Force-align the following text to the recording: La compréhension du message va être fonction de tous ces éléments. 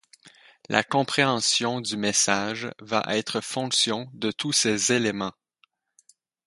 La 0.67 0.81
compréhension 0.81 1.79
du 1.79 1.95
message 1.95 2.71
va 2.79 3.03
être 3.09 3.39
fonction 3.39 4.09
de 4.15 4.31
tous 4.31 4.51
ces 4.51 4.93
éléments. 4.93 5.33